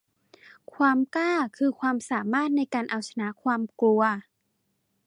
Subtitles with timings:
[0.73, 4.01] ความกล้าคือความสามารถในการเอาชนะความกลัว